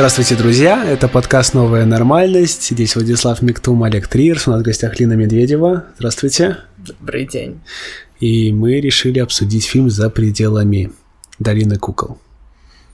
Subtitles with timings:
[0.00, 0.82] Здравствуйте, друзья!
[0.82, 2.70] Это подкаст «Новая нормальность».
[2.70, 4.48] Здесь Владислав Миктум, Олег Триерс.
[4.48, 5.84] У нас в гостях Лина Медведева.
[5.98, 6.56] Здравствуйте.
[6.78, 7.60] Добрый день.
[8.18, 10.90] И мы решили обсудить фильм «За пределами
[11.38, 12.18] долины кукол».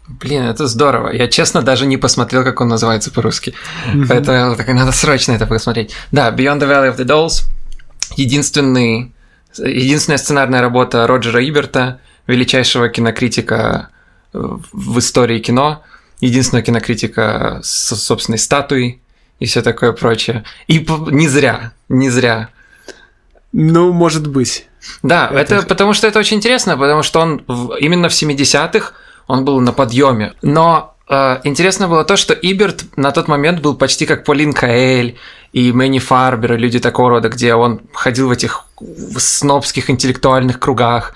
[0.09, 1.11] Блин, это здорово.
[1.11, 3.55] Я, честно, даже не посмотрел, как он называется по-русски.
[3.95, 4.07] Mm-hmm.
[4.09, 5.93] Поэтому так, надо срочно это посмотреть.
[6.11, 7.45] Да, Beyond the Valley of the Dolls.
[8.17, 9.15] Единственный,
[9.57, 13.91] единственная сценарная работа Роджера Иберта, величайшего кинокритика
[14.33, 15.85] в истории кино–
[16.21, 19.01] единственная кинокритика с собственной статуей
[19.39, 20.45] и все такое прочее.
[20.67, 22.49] И не зря, не зря.
[23.53, 24.67] Ну, может быть.
[25.03, 25.57] Да, это...
[25.57, 28.93] это потому что это очень интересно, потому что он в, именно в 70-х
[29.27, 30.35] он был на подъеме.
[30.43, 35.19] Но э, интересно было то, что Иберт на тот момент был почти как Полин Каэль
[35.53, 38.67] и Мэнни Фарбер, и люди такого рода, где он ходил в этих
[39.17, 41.15] снобских интеллектуальных кругах.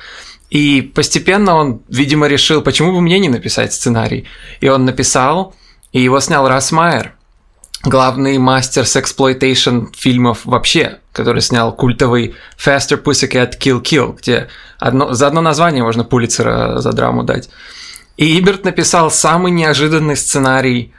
[0.50, 4.26] И постепенно он, видимо, решил, почему бы мне не написать сценарий.
[4.60, 5.54] И он написал,
[5.92, 7.14] и его снял Рас Майер,
[7.84, 14.48] главный мастер сексплойтейшн фильмов вообще, который снял культовый Faster Pussycat Kill Kill, где
[14.78, 17.48] одно, за одно название можно Пулицера за драму дать.
[18.16, 20.92] И Иберт написал самый неожиданный сценарий,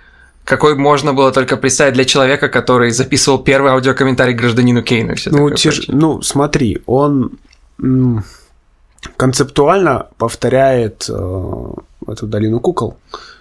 [0.44, 5.16] какой можно было только представить для человека, который записывал первый аудиокомментарий гражданину Кейну.
[5.26, 5.88] Ну, теж...
[5.88, 7.38] ну, смотри, он
[9.18, 11.74] концептуально повторяет э,
[12.08, 12.98] эту долину кукол.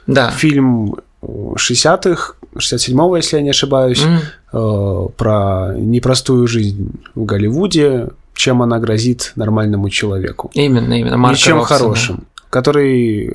[0.06, 0.30] Да.
[0.30, 4.18] Фильм 60-х, э, 67-го, если я не ошибаюсь, mm.
[4.52, 10.50] э, про непростую жизнь в Голливуде, чем она грозит нормальному человеку.
[10.54, 11.16] Именно, именно.
[11.16, 11.78] Марка Ничем Робсона.
[11.78, 12.26] хорошим.
[12.48, 13.30] Который э,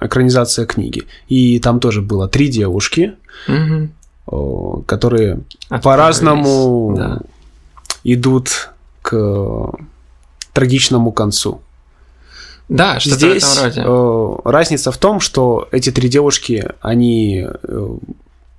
[0.00, 1.02] экранизация книги.
[1.28, 3.14] И там тоже было три девушки,
[3.48, 3.88] mm-hmm.
[4.32, 5.40] э, которые
[5.82, 7.20] по-разному да.
[8.04, 8.70] идут
[9.02, 9.72] к
[10.56, 11.60] трагичному концу.
[12.68, 13.82] Да, что Здесь в этом роде.
[13.86, 17.88] Э, разница в том, что эти три девушки, они э,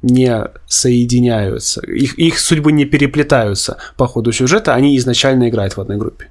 [0.03, 5.97] не соединяются, их, их судьбы не переплетаются по ходу сюжета, они изначально играют в одной
[5.97, 6.29] группе.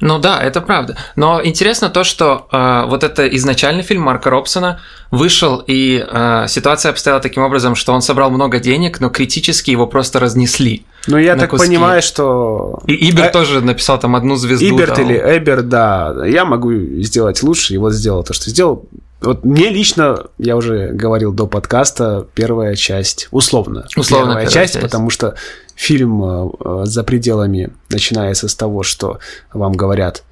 [0.00, 0.96] Ну да, это правда.
[1.16, 6.90] Но интересно то, что э, вот это изначальный фильм Марка Робсона вышел, и э, ситуация
[6.90, 10.84] обстояла таким образом, что он собрал много денег, но критически его просто разнесли.
[11.06, 11.68] Ну я так куски.
[11.68, 12.80] понимаю, что...
[12.86, 13.28] И Ибер а...
[13.30, 14.66] тоже написал там одну звезду.
[14.66, 15.04] Иберт дал.
[15.04, 16.14] или Эбер, да.
[16.26, 16.72] Я могу
[17.02, 18.86] сделать лучше, и вот сделал то, что сделал.
[19.24, 24.74] Вот мне лично, я уже говорил до подкаста, первая часть, условно, условно первая, первая часть,
[24.74, 25.34] часть, потому что
[25.74, 29.18] фильм э, «За пределами» начинается с того, что
[29.52, 30.22] вам говорят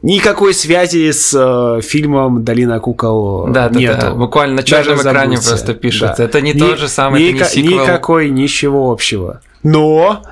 [0.00, 4.00] Никакой связи с э, фильмом «Долина кукол» да, нету.
[4.00, 6.14] Да, да, буквально на черном экране просто пишут.
[6.16, 6.24] Да.
[6.24, 7.82] Это не ни, то же самое, ни, это не сиквел.
[7.82, 9.42] Никакой, ничего общего.
[9.62, 10.24] Но,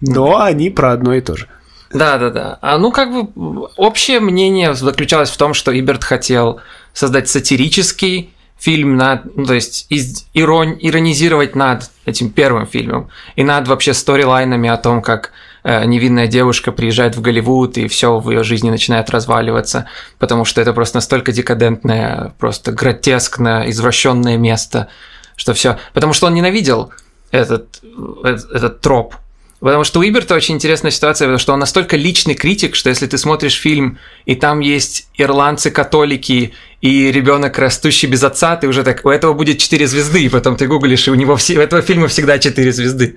[0.00, 1.46] но они про одно и то же.
[1.92, 2.58] Да, да, да.
[2.62, 6.60] А ну как бы общее мнение заключалось в том, что Иберт хотел
[6.96, 13.44] создать сатирический фильм над, ну, то есть из, ирон, иронизировать над этим первым фильмом и
[13.44, 18.30] над вообще сторилайнами о том, как э, невинная девушка приезжает в Голливуд и все в
[18.30, 19.86] ее жизни начинает разваливаться,
[20.18, 24.88] потому что это просто настолько декадентное, просто гротескное, извращенное место,
[25.36, 26.92] что все, потому что он ненавидел
[27.30, 27.82] этот,
[28.24, 29.16] этот, этот троп
[29.60, 33.06] Потому что у Иберта очень интересная ситуация, потому что он настолько личный критик, что если
[33.06, 36.52] ты смотришь фильм, и там есть ирландцы-католики
[36.82, 40.56] и ребенок, растущий без отца, ты уже так, у этого будет 4 звезды, и потом
[40.56, 43.16] ты гуглишь, и у него все, у этого фильма всегда 4 звезды.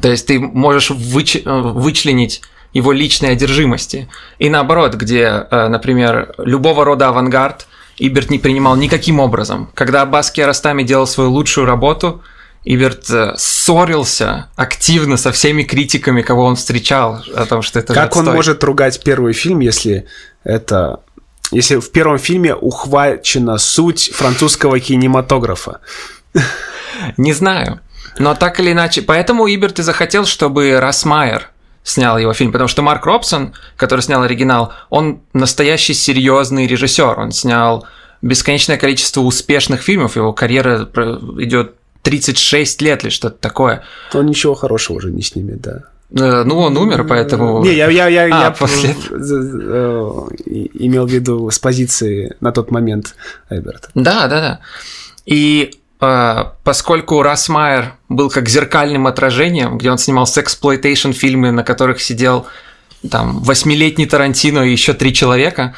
[0.00, 2.40] То есть ты можешь выч, вычленить
[2.72, 4.08] его личной одержимости.
[4.38, 7.66] И наоборот, где, э, например, любого рода авангард
[7.98, 9.70] Иберт не принимал никаким образом.
[9.74, 12.22] Когда Аббас Киаростами делал свою лучшую работу–
[12.64, 18.16] Иверт э, ссорился активно со всеми критиками, кого он встречал, о том, что это Как
[18.16, 20.06] он может ругать первый фильм, если
[20.44, 21.00] это...
[21.52, 25.80] Если в первом фильме ухвачена суть французского кинематографа?
[27.16, 27.80] Не знаю.
[28.18, 29.02] Но так или иначе...
[29.02, 31.50] Поэтому Иберт и захотел, чтобы Расмайер
[31.82, 37.18] снял его фильм, потому что Марк Робсон, который снял оригинал, он настоящий серьезный режиссер.
[37.18, 37.86] Он снял
[38.22, 40.88] бесконечное количество успешных фильмов, его карьера
[41.38, 43.82] идет 36 лет или что-то такое.
[44.14, 45.84] Он ничего хорошего уже не снимет, да.
[46.12, 47.62] Э, ну, он умер, поэтому...
[47.62, 48.96] Не, я, я, я, а, я после...
[49.10, 50.12] Э,
[50.74, 53.14] имел в виду с позиции на тот момент
[53.48, 53.88] Эберта.
[53.94, 54.60] Да, да, да.
[55.24, 55.70] И
[56.00, 62.00] э, поскольку Расс Майер был как зеркальным отражением, где он снимал sexploitation фильмы, на которых
[62.00, 62.46] сидел
[63.08, 65.74] там восьмилетний Тарантино и еще три человека,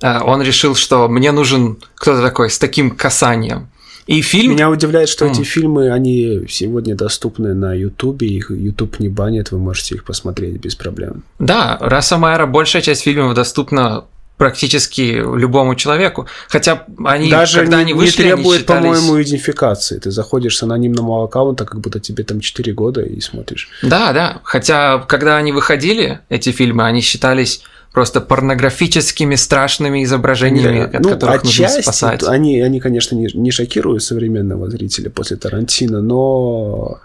[0.00, 3.68] он решил, что мне нужен кто-то такой с таким касанием.
[4.06, 4.52] И фильм...
[4.52, 5.30] Меня удивляет, что mm.
[5.30, 10.56] эти фильмы, они сегодня доступны на Ютубе, их Ютуб не банит, вы можете их посмотреть
[10.56, 11.22] без проблем.
[11.38, 14.04] Да, Раса Майера большая часть фильмов доступна
[14.36, 16.26] практически любому человеку.
[16.48, 18.98] Хотя они, Даже когда не, они вышли, не требует, считались...
[18.98, 19.98] по-моему, идентификации.
[19.98, 23.68] Ты заходишь с анонимного аккаунта, как будто тебе там 4 года и смотришь.
[23.82, 24.40] Да, да.
[24.42, 27.62] Хотя, когда они выходили, эти фильмы, они считались
[27.94, 32.22] просто порнографическими страшными изображениями, Не, от ну, которых отчасти, нужно спасать.
[32.24, 37.00] Они, они, конечно, не, не шокируют современного зрителя после Тарантино, но...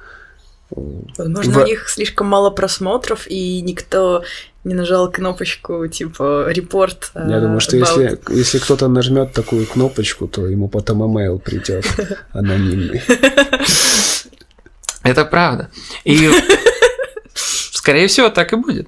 [1.18, 1.64] Возможно, в...
[1.64, 4.24] у них слишком мало просмотров, и никто
[4.64, 7.12] не нажал кнопочку типа репорт.
[7.14, 11.86] Я думаю, что если, если кто-то нажмет такую кнопочку, то ему потом имейл придет
[12.32, 13.02] анонимный.
[15.04, 15.70] Это правда.
[16.04, 16.30] И
[17.36, 18.88] скорее всего так и будет.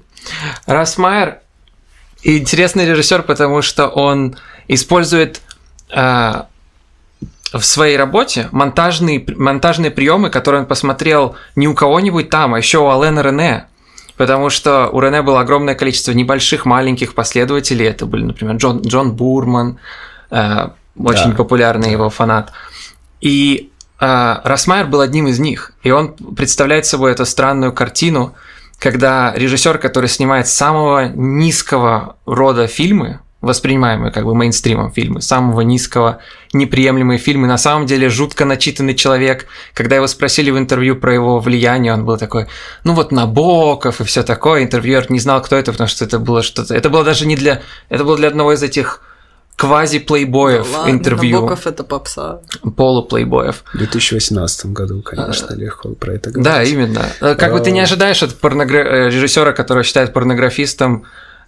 [2.22, 4.36] Расмайер интересный режиссер, потому что он
[4.68, 5.42] использует
[5.90, 6.42] э,
[7.52, 12.78] в своей работе монтажные, монтажные приемы, которые он посмотрел не у кого-нибудь там, а еще
[12.78, 13.66] у Алена Рене.
[14.16, 17.86] Потому что у Рене было огромное количество небольших, маленьких последователей.
[17.86, 19.78] Это были, например, Джон, Джон Бурман,
[20.30, 21.36] э, очень да.
[21.36, 22.52] популярный его фанат.
[23.20, 23.70] И
[24.00, 25.72] э, Росмайер был одним из них.
[25.82, 28.34] И он представляет собой эту странную картину,
[28.82, 36.18] когда режиссер, который снимает самого низкого рода фильмы, воспринимаемые как бы мейнстримом фильмы, самого низкого
[36.52, 39.46] неприемлемые фильмы, на самом деле жутко начитанный человек.
[39.72, 42.48] Когда его спросили в интервью про его влияние, он был такой,
[42.82, 44.64] ну вот Набоков и все такое.
[44.64, 46.74] Интервьюер не знал, кто это, потому что это было что-то...
[46.74, 47.62] Это было даже не для...
[47.88, 49.00] Это было для одного из этих
[49.62, 51.36] квази-плейбоев да интервью.
[51.36, 52.40] Набоков это попса.
[52.76, 53.62] Полуплейбоев.
[53.72, 56.44] В 2018 году, конечно, а, легко про это говорить.
[56.44, 57.06] Да, именно.
[57.20, 57.52] Как а...
[57.52, 59.06] бы ты не ожидаешь от порногра...
[59.06, 61.04] режиссера, которого считают порнографистом,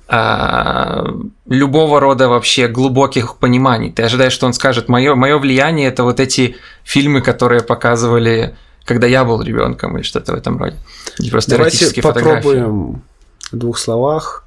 [0.06, 1.06] а,
[1.49, 3.90] любого рода вообще глубоких пониманий.
[3.90, 9.08] Ты ожидаешь, что он скажет, мое, мое влияние это вот эти фильмы, которые показывали, когда
[9.08, 10.76] я был ребенком или что-то в этом роде.
[11.19, 13.02] И просто Давайте попробуем
[13.50, 14.44] в двух словах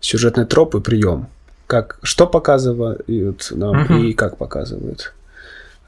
[0.00, 1.26] сюжетный троп и прием
[1.68, 3.94] как, что показывают нам угу.
[3.94, 5.12] и как показывают.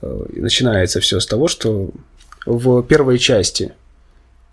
[0.03, 1.91] Э, и начинается все с того, что
[2.47, 3.73] в первой части,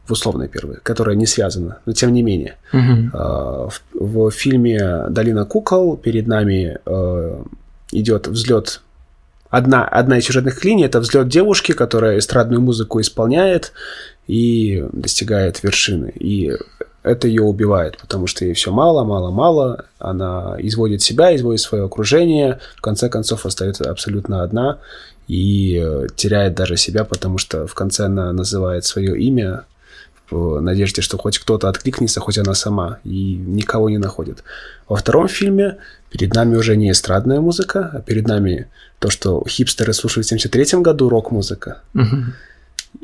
[0.08, 3.12] в условной первой, которая не связана, но тем не менее, угу.
[3.12, 7.44] в, в фильме Долина кукол перед нами э,
[7.92, 8.82] идет взлет.
[9.50, 13.74] Одна, одна из сюжетных линий это взлет девушки, которая эстрадную музыку исполняет
[14.28, 16.12] и достигает вершины.
[16.16, 16.58] И
[17.08, 21.86] это ее убивает, потому что ей все мало, мало, мало, она изводит себя, изводит свое
[21.86, 24.80] окружение, в конце концов остается абсолютно одна
[25.28, 29.66] и э, теряет даже себя, потому что в конце она называет свое имя
[30.30, 34.44] в надежде, что хоть кто-то откликнется, хоть она сама, и никого не находит.
[34.88, 35.78] Во втором фильме
[36.12, 38.68] перед нами уже не эстрадная музыка, а перед нами
[39.00, 41.82] то, что хипстеры слушали в 73 году, рок-музыка.
[41.94, 42.18] Угу.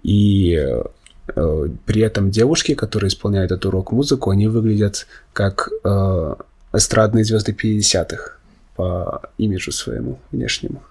[0.04, 0.84] И э,
[1.26, 6.36] при этом девушки, которые исполняют эту рок-музыку, они выглядят как э,
[6.74, 8.34] эстрадные звезды 50-х
[8.76, 10.84] по имиджу своему внешнему.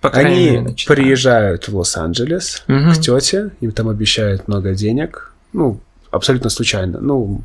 [0.00, 2.92] По они мере, приезжают в Лос-Анджелес угу.
[2.92, 5.32] к тете, им там обещают много денег.
[5.52, 5.80] Ну,
[6.10, 7.00] абсолютно случайно.
[7.00, 7.42] Ну,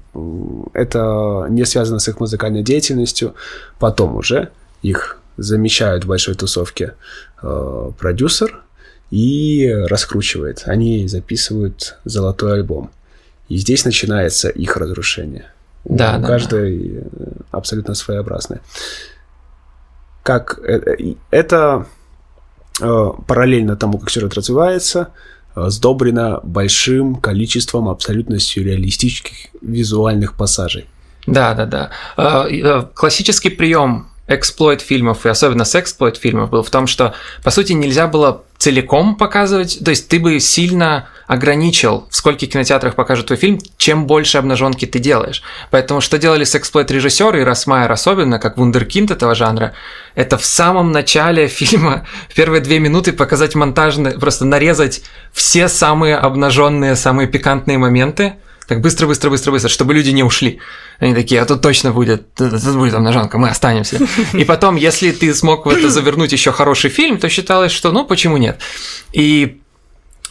[0.74, 3.36] это не связано с их музыкальной деятельностью.
[3.80, 4.50] Потом уже
[4.82, 6.94] их замещают в большой тусовке
[7.42, 8.62] э, продюсер,
[9.12, 10.64] и раскручивает.
[10.66, 12.90] Они записывают золотой альбом.
[13.50, 15.52] И здесь начинается их разрушение.
[15.84, 17.32] Да, У да, каждой да.
[17.52, 18.62] абсолютно своеобразное.
[20.24, 21.88] Как э, э, это
[22.80, 25.10] э, параллельно тому, как сюжет развивается,
[25.54, 30.88] сдобрено большим количеством абсолютно сюрреалистических визуальных пассажей.
[31.28, 31.66] Да, да,
[32.16, 32.90] да.
[32.94, 37.14] Классический прием эксплойт фильмов, и особенно с эксплойт фильмов, был в том, что,
[37.44, 42.94] по сути, нельзя было целиком показывать, то есть ты бы сильно ограничил, в скольких кинотеатрах
[42.94, 45.42] покажут твой фильм, чем больше обнаженки ты делаешь.
[45.72, 49.74] Поэтому что делали с эксплойт режиссеры и Росмайер особенно, как вундеркинд этого жанра,
[50.14, 55.02] это в самом начале фильма, в первые две минуты показать монтажные, просто нарезать
[55.34, 58.36] все самые обнаженные, самые пикантные моменты,
[58.72, 60.60] так быстро, быстро, быстро, быстро, чтобы люди не ушли.
[61.00, 63.98] Они такие, а тут точно будет, тут будет обнаженка, мы останемся.
[64.34, 68.06] И потом, если ты смог в это завернуть еще хороший фильм, то считалось, что ну
[68.06, 68.62] почему нет.
[69.12, 69.60] И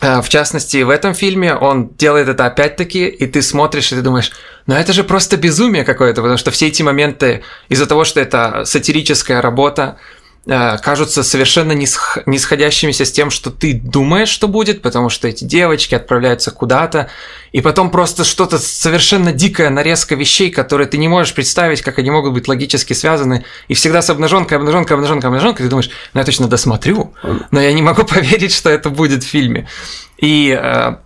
[0.00, 4.00] э, в частности, в этом фильме он делает это опять-таки, и ты смотришь, и ты
[4.00, 4.32] думаешь,
[4.66, 8.64] ну это же просто безумие какое-то, потому что все эти моменты, из-за того, что это
[8.64, 9.98] сатирическая работа,
[10.46, 15.94] кажутся совершенно не сходящимися с тем, что ты думаешь, что будет, потому что эти девочки
[15.94, 17.10] отправляются куда-то,
[17.52, 22.10] и потом просто что-то совершенно дикая нарезка вещей, которые ты не можешь представить, как они
[22.10, 26.24] могут быть логически связаны, и всегда с обнаженкой, обнаженкой, обнаженкой, обнаженкой, ты думаешь, ну я
[26.24, 27.12] точно досмотрю,
[27.50, 29.68] но я не могу поверить, что это будет в фильме.
[30.16, 30.96] И э,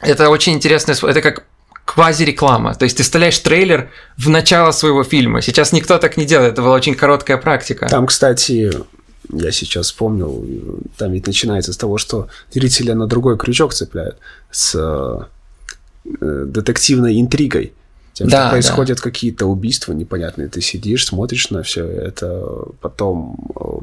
[0.00, 1.44] это очень интересно, это как
[1.86, 2.74] квази-реклама.
[2.74, 5.40] То есть ты вставляешь трейлер в начало своего фильма.
[5.40, 7.86] Сейчас никто так не делает, это была очень короткая практика.
[7.88, 8.72] Там, кстати,
[9.32, 10.44] я сейчас вспомнил,
[10.98, 14.18] там ведь начинается с того, что зрителя на другой крючок цепляют
[14.50, 17.72] с э, детективной интригой.
[18.12, 19.02] Тем, да, что происходят да.
[19.02, 20.48] какие-то убийства непонятные.
[20.48, 22.46] Ты сидишь, смотришь на все это,
[22.80, 23.75] потом э,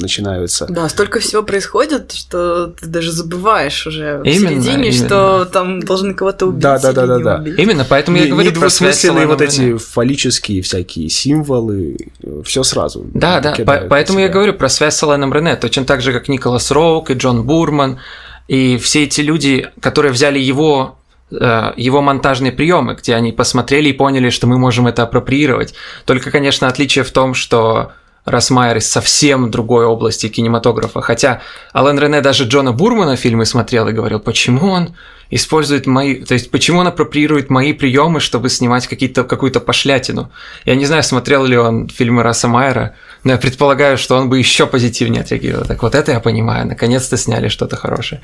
[0.00, 0.66] начинаются.
[0.68, 5.06] Да, столько всего происходит, что ты даже забываешь уже именно, в середине, именно.
[5.06, 6.60] что там должны кого-то убить.
[6.60, 7.44] Да, да, да, да, да.
[7.56, 11.96] Именно, поэтому я говорю про смысленные вот эти фаллические всякие символы,
[12.44, 13.06] все сразу.
[13.12, 13.54] Да, да.
[13.88, 17.14] Поэтому я говорю про связь с Аланом Рене, точно так же, как Николас Роук и
[17.14, 17.98] Джон Бурман.
[18.48, 20.96] И все эти люди, которые взяли его
[21.28, 25.74] Э, его монтажные приемы, где они посмотрели и поняли, что мы можем это апроприировать.
[26.04, 27.92] Только, конечно, отличие в том, что
[28.26, 31.00] Росмайер из совсем другой области кинематографа.
[31.00, 31.40] Хотя
[31.72, 34.94] Алан Рене даже Джона Бурмана фильмы смотрел и говорил, почему он
[35.30, 36.24] использует мои...
[36.24, 40.30] То есть, почему он апроприирует мои приемы, чтобы снимать какие-то, какую-то пошлятину.
[40.64, 44.38] Я не знаю, смотрел ли он фильмы Раса Майера, но я предполагаю, что он бы
[44.38, 45.64] еще позитивнее отреагировал.
[45.64, 48.20] Так вот это я понимаю, наконец-то сняли что-то хорошее.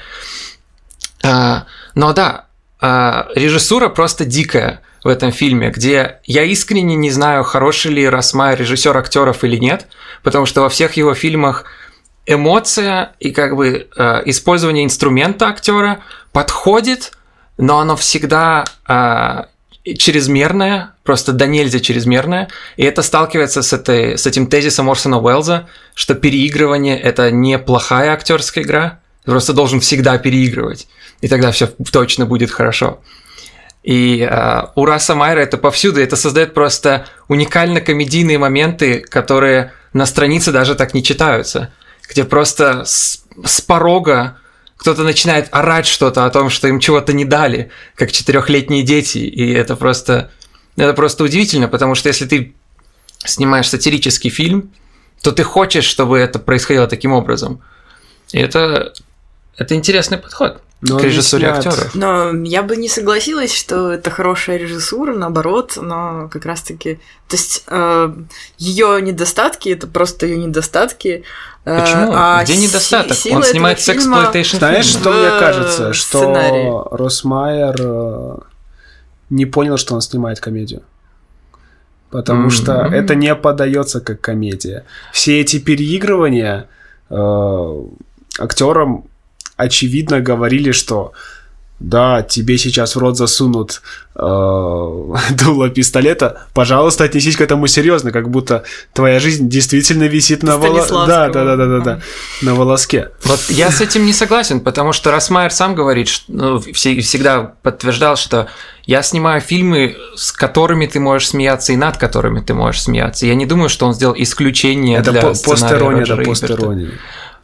[1.23, 2.47] А, но да,
[2.81, 8.55] а, режиссура просто дикая в этом фильме, где я искренне не знаю, хороший ли Росмай
[8.55, 9.87] режиссер актеров или нет,
[10.23, 11.65] потому что во всех его фильмах
[12.27, 16.01] эмоция и как бы э, использование инструмента актера
[16.33, 17.13] подходит,
[17.59, 19.45] но оно всегда э,
[19.95, 25.69] чрезмерное, просто до нельзя чрезмерное, и это сталкивается с, этой, с этим тезисом Орсона Уэллза,
[25.95, 30.87] что переигрывание– это неплохая актерская игра, ты просто должен всегда переигрывать
[31.23, 33.01] и тогда все точно будет хорошо.
[33.83, 40.07] И э, у Раса Майра это повсюду, это создает просто уникально комедийные моменты, которые на
[40.07, 41.73] странице даже так не читаются,
[42.09, 44.39] где просто с, с порога
[44.77, 49.53] кто-то начинает орать что-то о том, что им чего-то не дали, как четырехлетние дети, и
[49.53, 50.31] это просто,
[50.77, 52.55] это просто удивительно, потому что если ты
[53.25, 54.73] снимаешь сатирический фильм,
[55.23, 57.63] то ты хочешь, чтобы это происходило таким образом.
[58.33, 58.93] И это,
[59.57, 60.61] это интересный подход.
[60.83, 61.95] Но к режиссуре актеров.
[61.95, 66.97] Но я бы не согласилась, что это хорошая режиссура, наоборот, но как раз-таки.
[67.29, 68.13] То есть э,
[68.59, 71.23] ее недостатки это просто ее недостатки.
[71.65, 72.13] Э, Почему?
[72.13, 73.17] А Где недостаток?
[73.17, 74.57] Си- Он снимает сексплойтейшн.
[74.57, 75.93] Знаешь, что мне кажется?
[75.93, 76.97] Что сценарии.
[76.97, 78.39] Росмайер э,
[79.31, 80.83] не понял, что он снимает комедию.
[82.11, 82.51] Потому mm-hmm.
[82.51, 84.85] что это не подается как комедия.
[85.13, 86.67] Все эти переигрывания
[87.09, 87.83] э,
[88.41, 89.05] актерам
[89.63, 91.13] очевидно говорили, что
[91.83, 93.83] да, тебе сейчас в рот засунут
[94.15, 94.19] э,
[95.31, 100.95] дуло пистолета, пожалуйста, отнесись к этому серьезно, как будто твоя жизнь действительно висит на волоске.
[100.95, 102.01] Да, да, да, да, да, да,
[102.41, 103.11] на волоске.
[103.25, 108.17] Вот я с этим не согласен, потому что Росмайер сам говорит, что, ну, всегда подтверждал,
[108.17, 108.47] что
[108.85, 113.27] я снимаю фильмы, с которыми ты можешь смеяться и над которыми ты можешь смеяться.
[113.27, 116.91] Я не думаю, что он сделал исключение Это для по- постерония, да, постерония.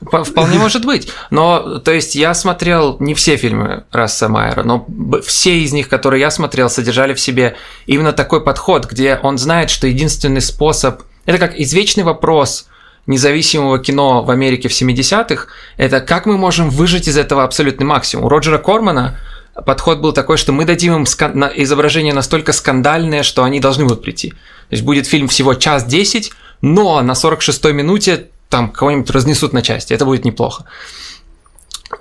[0.00, 1.11] Вполне может быть.
[1.31, 4.87] Но, то есть, я смотрел не все фильмы Расса Майера, но
[5.25, 9.71] все из них, которые я смотрел, содержали в себе именно такой подход, где он знает,
[9.71, 11.02] что единственный способ...
[11.26, 12.69] Это как извечный вопрос
[13.07, 18.26] независимого кино в Америке в 70-х, это как мы можем выжить из этого абсолютный максимум.
[18.26, 19.19] У Роджера Кормана
[19.64, 21.50] подход был такой, что мы дадим им скан...
[21.57, 24.31] изображение настолько скандальное, что они должны будут прийти.
[24.31, 24.37] То
[24.73, 29.93] есть будет фильм всего час десять, но на 46-й минуте там кого-нибудь разнесут на части,
[29.93, 30.64] это будет неплохо.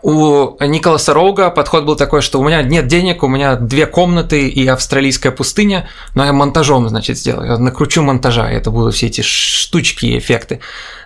[0.01, 4.49] У Николаса Роуга подход был такой, что у меня нет денег, у меня две комнаты
[4.49, 7.51] и австралийская пустыня, но я монтажом, значит, сделаю.
[7.51, 10.59] Я накручу монтажа, это будут все эти штучки и эффекты.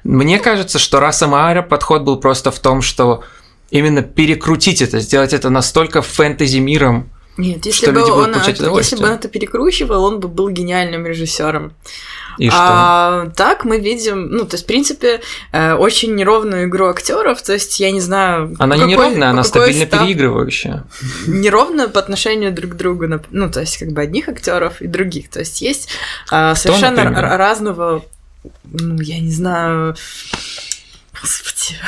[0.03, 3.23] Мне кажется, что Раса Маара подход был просто в том, что
[3.69, 8.35] именно перекрутить это, сделать это настолько фэнтези миром, нет, если что бы люди он,
[8.77, 11.73] если бы он это перекручивал, он бы был гениальным режиссером.
[12.37, 12.57] И что?
[12.59, 15.21] А, так мы видим, ну, то есть, в принципе,
[15.51, 17.41] э, очень неровную игру актеров.
[17.41, 18.55] То есть, я не знаю.
[18.59, 20.01] Она не неровная, она стабильно став...
[20.01, 20.85] переигрывающая.
[21.27, 23.05] Неровная по отношению друг к другу.
[23.31, 25.29] Ну, то есть, как бы одних актеров и других.
[25.29, 25.89] То есть, есть
[26.29, 27.37] а, совершенно например?
[27.37, 28.03] разного,
[28.63, 29.95] ну, я не знаю.
[31.21, 31.79] Господи,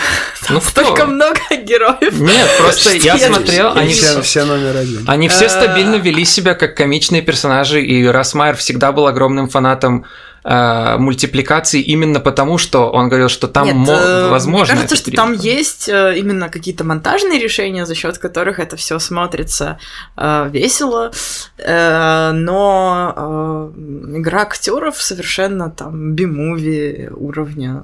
[0.50, 2.20] ну, столько много героев.
[2.20, 5.04] Нет, просто я смотрел, они все, все номер один.
[5.08, 10.06] Они все стабильно вели себя как комичные персонажи, и Расмайер всегда был огромным фанатом
[10.44, 14.76] э, мультипликации именно потому, что он говорил, что там Нет, мо- э, возможно.
[14.76, 19.00] Мне кажется, что там есть э, именно какие-то монтажные решения, за счет которых это все
[19.00, 19.80] смотрится
[20.18, 21.12] э, весело,
[21.58, 27.84] э, но э, игра актеров совершенно там би-муви уровня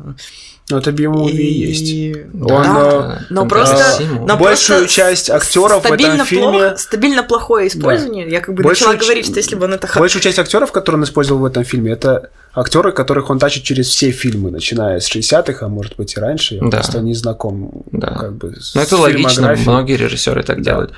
[0.71, 2.31] Ну, это би-муви и есть.
[2.31, 4.03] Да, Он, да, но просто...
[4.03, 6.59] Но большую просто часть актеров в этом фильме...
[6.59, 8.25] Плохо, стабильно плохое использование.
[8.25, 8.31] Да.
[8.31, 9.89] Я как бы большую начала говорить, что если бы он это...
[9.97, 13.87] Большую часть актеров, которые он использовал в этом фильме, это актеры, которых он тащит через
[13.87, 16.55] все фильмы, начиная с 60-х, а может быть и раньше.
[16.55, 16.77] Я да.
[16.77, 18.09] просто не знаком да.
[18.09, 20.71] как бы с Ну, это логично, многие режиссеры так да.
[20.71, 20.93] делают.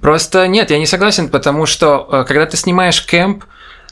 [0.00, 3.44] Просто нет, я не согласен, потому что э, когда ты снимаешь кемп,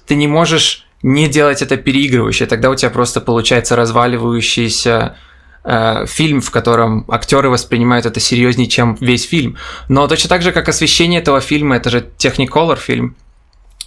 [0.06, 5.16] ты не можешь не делать это переигрывающе, тогда у тебя просто получается разваливающийся
[5.64, 9.56] э, фильм, в котором актеры воспринимают это серьезнее, чем весь фильм.
[9.88, 13.16] Но точно так же, как освещение этого фильма, это же Technicolor фильм,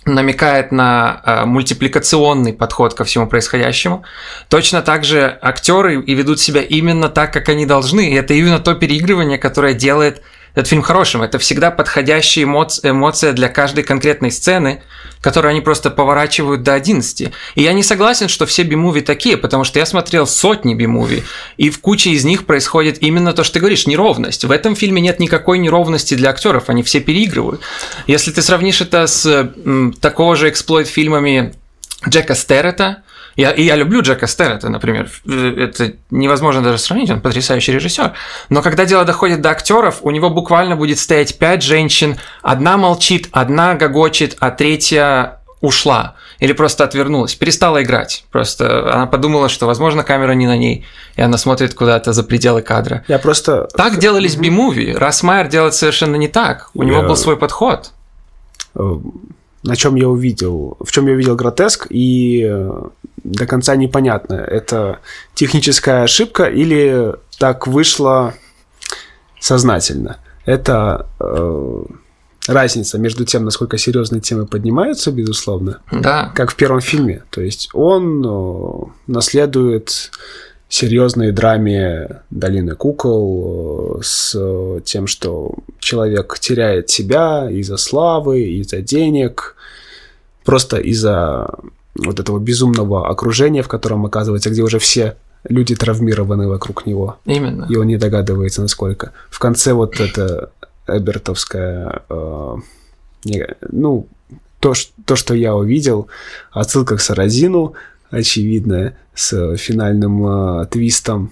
[0.06, 4.04] намекает на э, мультипликационный подход ко всему происходящему.
[4.50, 8.10] Точно так же актеры и ведут себя именно так, как они должны.
[8.10, 10.22] И это именно то переигрывание, которое делает
[10.56, 11.24] этот фильм хорошим.
[11.24, 14.84] Это всегда подходящая эмоция, эмоция для каждой конкретной сцены,
[15.20, 17.32] которую они просто поворачивают до 11.
[17.56, 21.24] И я не согласен, что все би-муви такие, потому что я смотрел сотни би-муви,
[21.58, 24.44] и в куче из них происходит именно то, что ты говоришь, неровность.
[24.44, 27.62] В этом фильме нет никакой неровности для актеров, они все переигрывают.
[28.06, 31.56] Если ты сравнишь это с м, такого же эксплойт-фильмами
[32.08, 33.04] Джека Стеррета,
[33.36, 35.10] я, и я люблю Джека Стеррета, например.
[35.26, 38.14] Это невозможно даже сравнить, он потрясающий режиссер.
[38.50, 43.30] Но когда дело доходит до актеров, у него буквально будет стоять пять женщин, одна молчит,
[43.32, 48.26] одна гогочет, а третья ушла или просто отвернулась, перестала играть.
[48.30, 50.86] Просто она подумала, что, возможно, камера не на ней,
[51.16, 53.06] и она смотрит куда-то за пределы кадра.
[53.08, 53.70] Я просто...
[53.76, 54.94] Так делались би-муви.
[54.94, 56.70] Расмайер делает совершенно не так.
[56.74, 56.90] У Я...
[56.90, 57.92] него был свой подход.
[59.64, 62.82] На чем я увидел, в чем я увидел гротеск, и э,
[63.24, 65.00] до конца непонятно, это
[65.34, 68.34] техническая ошибка или так вышло
[69.40, 70.18] сознательно.
[70.46, 71.84] Это э,
[72.48, 76.32] разница между тем, насколько серьезные темы поднимаются, безусловно, да.
[76.36, 77.24] как в первом фильме.
[77.30, 80.12] То есть он э, наследует
[80.74, 89.56] серьезной драме Долины кукол э, с тем, что человек теряет себя из-за славы, из-за денег,
[90.44, 91.48] просто из-за
[91.94, 95.16] вот этого безумного окружения, в котором оказывается, где уже все
[95.48, 97.18] люди травмированы вокруг него.
[97.26, 97.68] Именно.
[97.70, 99.12] И он не догадывается, насколько.
[99.30, 100.50] В конце вот это
[100.88, 102.56] Эбертовская, э,
[103.70, 104.08] ну,
[104.60, 104.74] то,
[105.06, 106.08] то, что я увидел,
[106.52, 107.74] отсылка к Саразину,
[108.10, 111.32] очевидная, с финальным э, твистом.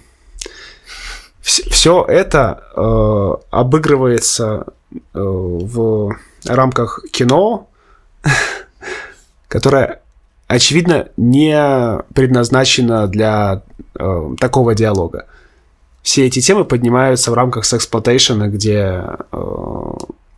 [1.40, 7.68] Все это э, обыгрывается э, в рамках кино,
[9.48, 10.02] которое
[10.52, 13.62] очевидно, не предназначена для
[13.98, 15.26] э, такого диалога.
[16.02, 19.92] Все эти темы поднимаются в рамках сексплотейшена, где э,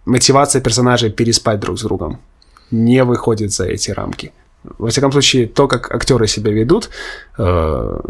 [0.04, 2.20] мотивация персонажей переспать друг с другом
[2.70, 4.32] не выходит за эти рамки.
[4.78, 6.90] Во всяком случае, то, как актеры себя ведут,
[7.38, 8.00] э,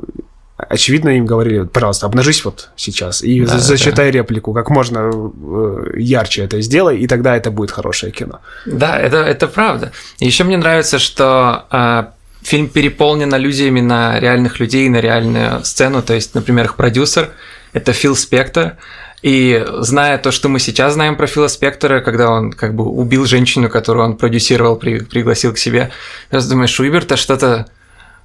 [0.56, 4.18] очевидно, им говорили, пожалуйста, обнажись вот сейчас и да, зачитай да.
[4.18, 8.40] реплику, как можно э, ярче это сделай, и тогда это будет хорошее кино.
[8.66, 9.92] Да, это, это правда.
[10.20, 12.04] Еще мне нравится, что э,
[12.42, 16.02] фильм переполнен аллюзиями на реальных людей, на реальную сцену.
[16.02, 17.30] То есть, например, их продюсер–
[17.72, 18.76] это Фил Спектор,
[19.24, 23.24] и зная то, что мы сейчас знаем про Фила Спектора, когда он как бы убил
[23.24, 25.90] женщину, которую он продюсировал, при, пригласил к себе,
[26.30, 27.66] я думаешь, у Иберта что-то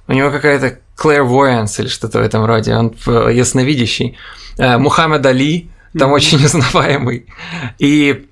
[0.08, 4.18] у него какая-то clairvoyance или что-то в этом роде, он ясновидящий.
[4.58, 6.14] Э, Мухаммед Али там mm-hmm.
[6.14, 7.24] очень узнаваемый.
[7.78, 8.26] И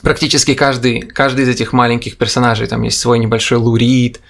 [0.00, 4.22] практически каждый, каждый из этих маленьких персонажей, там есть свой небольшой лурид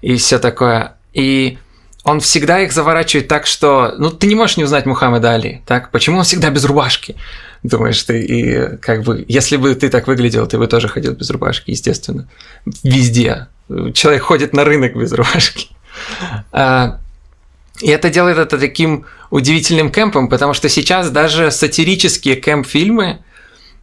[0.00, 0.94] и все такое.
[1.12, 1.58] И
[2.04, 5.90] он всегда их заворачивает так, что, ну, ты не можешь не узнать Мухаммеда Али, так?
[5.90, 7.16] Почему он всегда без рубашки?
[7.62, 11.30] Думаешь ты, и как бы, если бы ты так выглядел, ты бы тоже ходил без
[11.30, 12.28] рубашки, естественно.
[12.82, 13.46] Везде.
[13.94, 15.68] Человек ходит на рынок без рубашки.
[16.50, 16.98] А,
[17.80, 23.20] и это делает это таким удивительным кемпом, потому что сейчас даже сатирические кемп-фильмы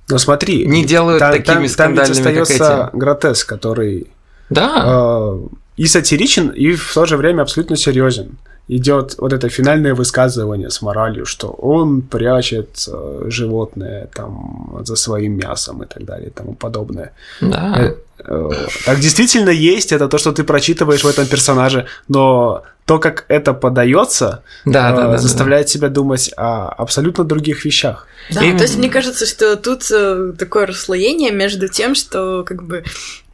[0.09, 2.97] ну, смотри, не делают там, такими там, скандальными, там ведь остается как эти.
[2.97, 4.07] гротеск, который
[4.49, 4.83] да.
[4.85, 5.39] э,
[5.79, 8.37] и сатиричен, и в то же время абсолютно серьезен
[8.67, 15.37] идет вот это финальное высказывание с моралью, что он прячет э, животное там за своим
[15.37, 17.11] мясом и так далее и тому подобное.
[17.41, 17.75] Да.
[17.77, 18.49] Э, э,
[18.85, 23.53] так действительно есть, это то, что ты прочитываешь в этом персонаже, но то, как это
[23.53, 25.71] подается, да, э, да, да, заставляет да.
[25.71, 28.05] себя думать о абсолютно других вещах.
[28.33, 28.51] Да, и...
[28.57, 29.83] то есть мне кажется, что тут
[30.37, 32.83] такое расслоение между тем, что как бы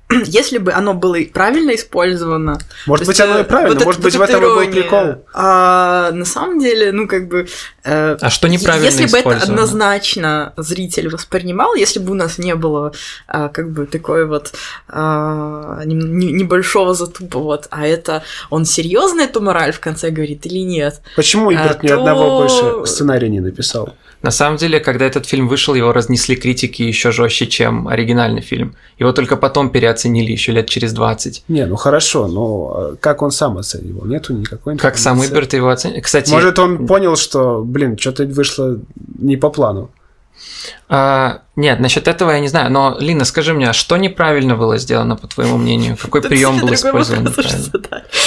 [0.26, 2.60] если бы оно было правильно использовано...
[2.86, 5.26] Может быть, оно и правильно, вот может быть, в этом и был прикол.
[5.34, 7.48] А на самом деле, ну, как бы...
[7.84, 12.54] Э, а что неправильно Если бы это однозначно зритель воспринимал, если бы у нас не
[12.56, 12.94] было
[13.28, 14.54] а, как бы такой вот
[14.88, 21.02] а, небольшого затупа, вот, а это он серьезно эту мораль в конце говорит или нет?
[21.16, 21.98] Почему Игорь а, ни то...
[21.98, 23.96] одного больше сценария не написал?
[24.26, 28.74] На самом деле, когда этот фильм вышел, его разнесли критики еще жестче, чем оригинальный фильм.
[28.98, 31.44] Его только потом переоценили еще лет через 20.
[31.48, 34.08] Не, ну хорошо, но а, как он сам оценивал?
[34.08, 34.82] Нету никакой информации.
[34.82, 36.02] Как сам Иберт его оценил?
[36.02, 36.32] Кстати...
[36.32, 38.80] Может, он понял, что, блин, что-то вышло
[39.20, 39.92] не по плану.
[40.88, 42.72] А, нет, насчет этого я не знаю.
[42.72, 45.98] Но, Лина, скажи мне, а что неправильно было сделано, по твоему мнению?
[46.02, 47.34] Какой прием был использован?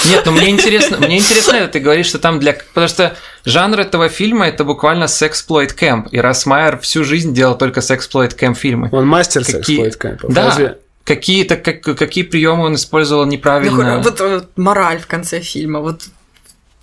[0.09, 2.55] Нет, ну мне интересно, мне интересно это, ты говоришь, что там для...
[2.55, 6.09] Потому что жанр этого фильма это буквально сексплойт кэмп.
[6.11, 8.89] И Расмайер всю жизнь делал только sexploit camp фильмы.
[8.93, 10.29] Он мастер sexploit camp а.
[10.29, 10.75] Да.
[11.05, 13.97] Какие-то как, какие приемы он использовал неправильно?
[13.97, 16.03] Ну, вот, вот мораль в конце фильма, вот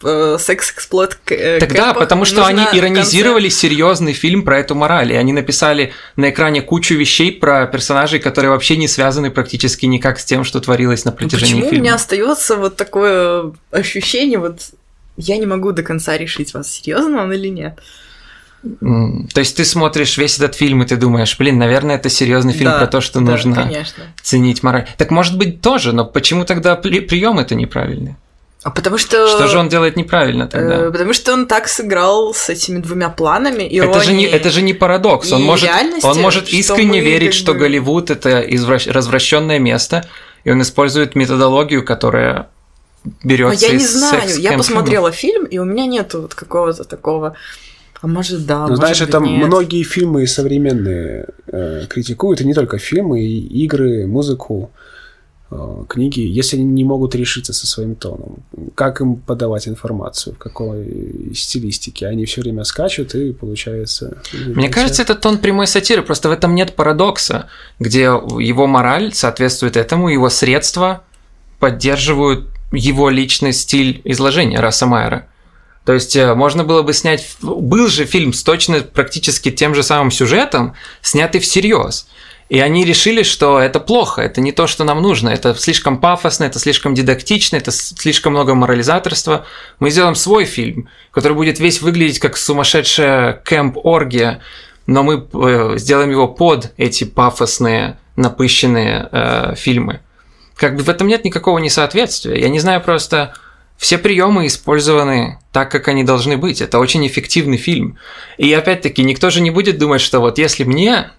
[0.08, 5.34] Э, секс-эксплойт э, Тогда, потому что они иронизировали серьезный фильм про эту мораль, и они
[5.34, 10.44] написали на экране кучу вещей про персонажей, которые вообще не связаны практически никак с тем,
[10.44, 11.80] что творилось на протяжении Почему фильма.
[11.80, 14.60] у меня остается вот такое ощущение, вот
[15.18, 17.80] я не могу до конца решить, вас серьезно он или нет.
[18.62, 22.72] То есть ты смотришь весь этот фильм и ты думаешь, блин, наверное, это серьезный фильм
[22.72, 24.04] да, про то, что да, нужно конечно.
[24.22, 24.88] ценить мораль.
[24.98, 28.18] Так может быть тоже, но почему тогда прием это неправильный?
[28.66, 29.28] А потому что...
[29.28, 30.88] Что же он делает неправильно тогда?
[30.88, 33.62] Э, потому что он так сыграл с этими двумя планами.
[33.62, 35.32] Это же не, это же не парадокс.
[35.32, 35.70] Он может,
[36.02, 37.60] он может искренне верить, что бы...
[37.60, 38.88] Голливуд это извращ...
[38.88, 40.10] развращенное место,
[40.46, 42.48] и он использует методологию, которая
[43.24, 43.68] берется.
[43.68, 44.42] А я не знаю.
[44.42, 47.36] Я посмотрела фильм, и у меня нет вот какого-то такого.
[48.02, 48.62] А может, да.
[48.62, 49.46] Ну, может знаешь, быть, это нет.
[49.46, 54.72] многие фильмы современные э, критикуют, и не только фильмы, и игры, музыку.
[55.52, 58.38] Э, книги, если они не могут решиться со своим тоном,
[58.74, 64.18] как им подавать информацию, в какой стилистике, они все время скачут и получается.
[64.34, 67.48] Мне кажется, это тон прямой сатиры, просто в этом нет парадокса,
[67.80, 71.04] где его мораль соответствует этому, его средства
[71.60, 75.28] поддерживают его личный стиль изложения Раса Майера.
[75.86, 77.38] То есть э, можно было бы снять...
[77.42, 82.08] Был же фильм с точно практически тем же самым сюжетом, снятый всерьез.
[82.48, 86.44] И они решили, что это плохо, это не то, что нам нужно, это слишком пафосно,
[86.44, 89.46] это слишком дидактично, это слишком много морализаторства.
[89.80, 94.42] Мы сделаем свой фильм, который будет весь выглядеть как сумасшедшая кэмп-оргия,
[94.86, 100.02] но мы э, сделаем его под эти пафосные, напыщенные э, фильмы.
[100.56, 102.40] Как бы в этом нет никакого несоответствия.
[102.40, 103.34] Я не знаю просто,
[103.78, 106.62] все приемы использованы так, как они должны быть.
[106.62, 107.98] Это очень эффективный фильм.
[108.38, 111.12] И опять-таки, никто же не будет думать, что вот если мне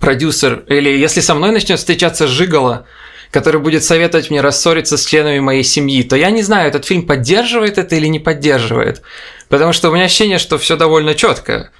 [0.00, 2.86] продюсер, или если со мной начнет встречаться Жигала,
[3.30, 7.06] который будет советовать мне рассориться с членами моей семьи, то я не знаю, этот фильм
[7.06, 9.02] поддерживает это или не поддерживает.
[9.48, 11.70] Потому что у меня ощущение, что все довольно четко.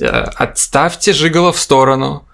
[0.00, 2.26] Э, отставьте Жигала в сторону,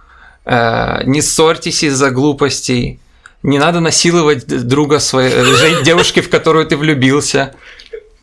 [0.45, 2.99] э, не ссорьтесь из-за глупостей,
[3.43, 7.55] не надо насиловать друга своей э, девушки, в которую ты влюбился.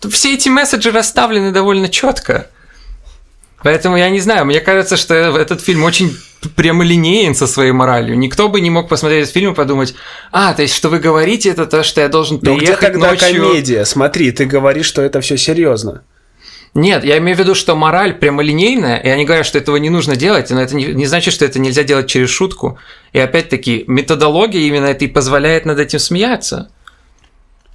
[0.09, 2.47] Все эти месседжи расставлены довольно четко.
[3.61, 6.17] Поэтому я не знаю, мне кажется, что этот фильм очень
[6.55, 8.17] прямолинеен со своей моралью.
[8.17, 9.95] Никто бы не мог посмотреть этот фильм и подумать,
[10.31, 13.09] а, то есть, что вы говорите, это то, что я должен приехать Но где тогда
[13.09, 13.43] ночью...
[13.43, 13.85] комедия?
[13.85, 16.03] Смотри, ты говоришь, что это все серьезно.
[16.73, 20.15] Нет, я имею в виду, что мораль прямолинейная, и они говорят, что этого не нужно
[20.15, 22.77] делать, но это не, не значит, что это нельзя делать через шутку.
[23.11, 26.69] И опять-таки, методология именно это и позволяет над этим смеяться.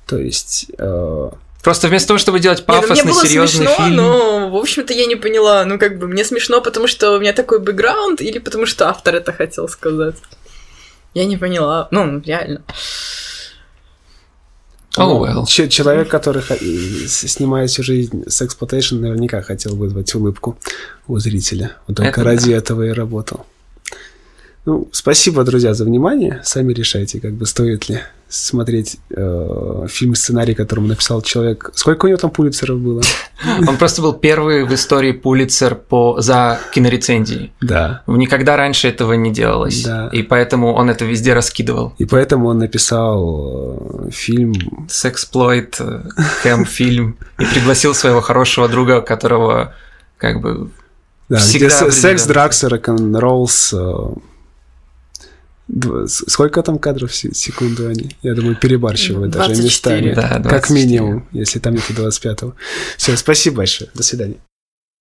[0.07, 0.67] То есть...
[0.79, 1.31] Э
[1.65, 3.97] Просто вместо того, чтобы делать пафосный, Нет, ну, серьезный смешно, фильм.
[3.97, 5.65] Но, в общем-то, я не поняла.
[5.65, 9.15] Ну, как бы, мне смешно, потому что у меня такой бэкграунд, или потому что автор
[9.15, 10.17] это хотел сказать.
[11.15, 11.89] Я не поняла.
[11.91, 12.63] Ну, реально.
[14.99, 15.47] Oh, well.
[15.47, 16.43] Человек, который
[17.09, 20.59] снимает всю жизнь sexploitation, наверняка хотел вызвать улыбку
[21.09, 21.79] у зрителя.
[21.89, 22.59] Он только это ради да.
[22.59, 23.47] этого и работал.
[24.67, 26.43] Ну, спасибо, друзья, за внимание.
[26.45, 28.01] Сами решайте, как бы стоит ли
[28.35, 31.71] смотреть э, фильм сценарий, которому написал человек.
[31.75, 33.03] Сколько у него там пулицеров было?
[33.69, 37.53] Он просто был первый в истории пулицер по за кинорецензии.
[37.61, 38.03] Да.
[38.07, 39.85] Никогда раньше этого не делалось.
[39.85, 40.09] Да.
[40.13, 41.95] И поэтому он это везде раскидывал.
[41.99, 44.55] И поэтому он написал э, фильм.
[44.89, 46.03] Сексплойт, э,
[46.43, 47.17] хэм фильм.
[47.39, 49.75] И пригласил своего хорошего друга, которого
[50.19, 50.71] как бы
[51.29, 53.75] да, всегда секс, дракс, рок-н-роллс
[56.07, 58.11] Сколько там кадров в секунду они?
[58.23, 60.15] Я думаю, перебарщивают 24, даже местами.
[60.15, 62.55] Да, 24, как минимум, если там нету 25-го.
[62.97, 63.91] Все, спасибо большое.
[63.95, 64.37] До свидания.